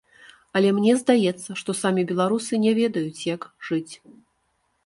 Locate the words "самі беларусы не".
1.81-2.75